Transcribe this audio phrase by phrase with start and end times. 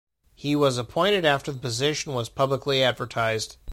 [0.33, 3.57] He was appointed after the position was publicly advertised.